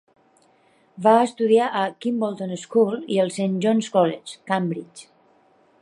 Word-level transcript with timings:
Va 1.07 1.11
estudiar 1.25 1.67
a 1.81 1.83
Kimbolton 2.05 2.55
School 2.63 2.97
i 3.17 3.21
al 3.25 3.33
Saint 3.37 3.61
John's 3.67 3.93
College, 3.99 4.39
Cambridge. 4.53 5.11